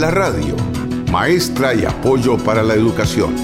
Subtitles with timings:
[0.00, 0.56] La radio,
[1.12, 3.36] maestra y apoyo para la educación.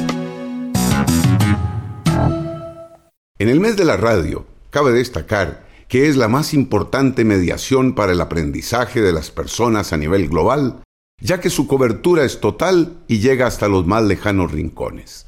[3.39, 8.13] En el mes de la radio, cabe destacar que es la más importante mediación para
[8.13, 10.81] el aprendizaje de las personas a nivel global,
[11.21, 15.27] ya que su cobertura es total y llega hasta los más lejanos rincones.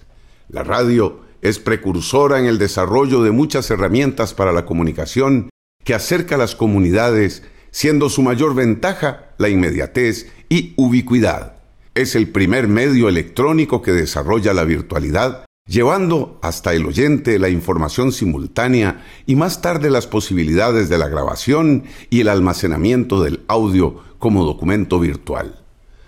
[0.49, 5.51] La radio es precursora en el desarrollo de muchas herramientas para la comunicación
[5.85, 11.55] que acerca a las comunidades, siendo su mayor ventaja la inmediatez y ubicuidad.
[11.95, 18.13] Es el primer medio electrónico que desarrolla la virtualidad, llevando hasta el oyente la información
[18.13, 24.45] simultánea y más tarde las posibilidades de la grabación y el almacenamiento del audio como
[24.45, 25.61] documento virtual.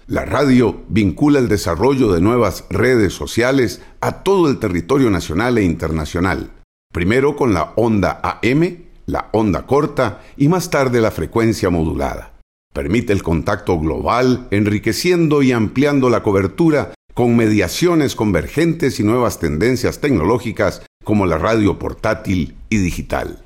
[0.07, 5.63] La radio vincula el desarrollo de nuevas redes sociales a todo el territorio nacional e
[5.63, 6.51] internacional,
[6.93, 12.40] primero con la onda AM, la onda corta y más tarde la frecuencia modulada.
[12.73, 20.01] Permite el contacto global, enriqueciendo y ampliando la cobertura con mediaciones convergentes y nuevas tendencias
[20.01, 23.43] tecnológicas como la radio portátil y digital.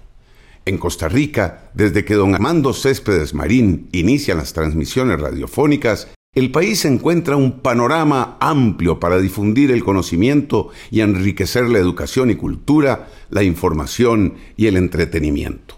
[0.67, 6.85] En Costa Rica, desde que don Armando Céspedes Marín inicia las transmisiones radiofónicas, el país
[6.85, 13.43] encuentra un panorama amplio para difundir el conocimiento y enriquecer la educación y cultura, la
[13.43, 15.77] información y el entretenimiento.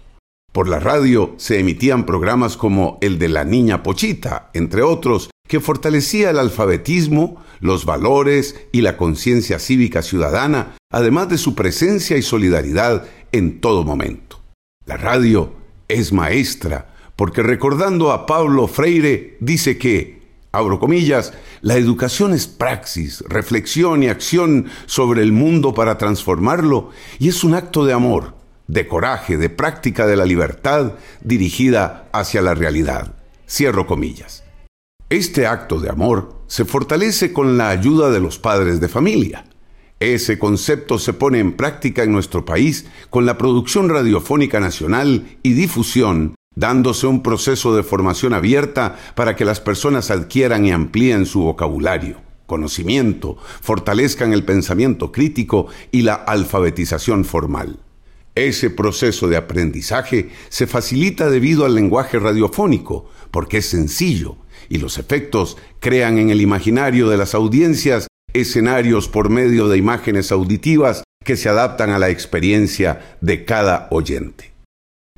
[0.57, 5.59] Por la radio se emitían programas como el de la Niña Pochita, entre otros, que
[5.59, 12.23] fortalecía el alfabetismo, los valores y la conciencia cívica ciudadana, además de su presencia y
[12.23, 14.41] solidaridad en todo momento.
[14.87, 15.53] La radio
[15.89, 23.23] es maestra, porque recordando a Pablo Freire, dice que abro comillas, la educación es praxis,
[23.29, 28.36] reflexión y acción sobre el mundo para transformarlo y es un acto de amor,
[28.67, 33.15] de coraje, de práctica de la libertad dirigida hacia la realidad.
[33.49, 34.43] Cierro comillas.
[35.09, 39.45] Este acto de amor se fortalece con la ayuda de los padres de familia.
[39.99, 45.53] Ese concepto se pone en práctica en nuestro país con la producción radiofónica nacional y
[45.53, 51.41] difusión dándose un proceso de formación abierta para que las personas adquieran y amplíen su
[51.41, 57.79] vocabulario, conocimiento, fortalezcan el pensamiento crítico y la alfabetización formal.
[58.37, 64.37] Ese proceso de aprendizaje se facilita debido al lenguaje radiofónico, porque es sencillo,
[64.69, 70.31] y los efectos crean en el imaginario de las audiencias escenarios por medio de imágenes
[70.31, 74.53] auditivas que se adaptan a la experiencia de cada oyente.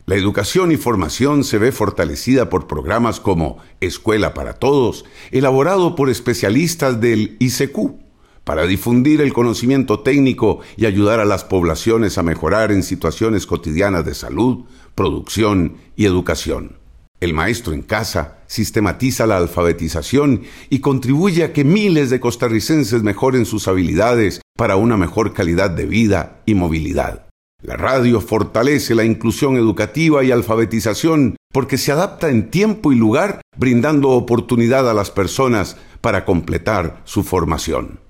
[0.05, 6.09] La educación y formación se ve fortalecida por programas como Escuela para Todos, elaborado por
[6.09, 8.08] especialistas del ICQ,
[8.49, 14.03] para difundir el conocimiento técnico y ayudar a las poblaciones a mejorar en situaciones cotidianas
[14.05, 14.65] de salud,
[14.95, 16.77] producción y educación.
[17.19, 23.45] El maestro en casa sistematiza la alfabetización y contribuye a que miles de costarricenses mejoren
[23.45, 27.27] sus habilidades para una mejor calidad de vida y movilidad.
[27.61, 33.41] La radio fortalece la inclusión educativa y alfabetización porque se adapta en tiempo y lugar,
[33.57, 38.08] brindando oportunidad a las personas para completar su formación.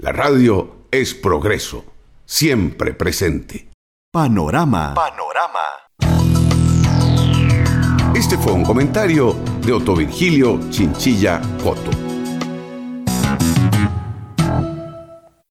[0.00, 1.84] La radio es progreso,
[2.24, 3.68] siempre presente.
[4.12, 4.94] Panorama.
[4.94, 5.58] Panorama.
[8.14, 12.07] Este fue un comentario de Otto Virgilio Chinchilla Coto.